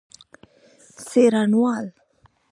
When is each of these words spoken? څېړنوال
څېړنوال 1.07 1.85